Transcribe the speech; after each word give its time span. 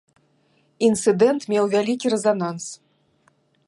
Інцыдэнт 0.87 1.41
меў 1.53 1.65
вялікі 1.77 2.05
рэзананс. 2.17 2.65